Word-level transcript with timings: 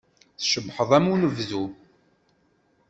Tcebḥeḍ 0.39 0.91
am 0.97 1.05
unebdu. 1.13 1.63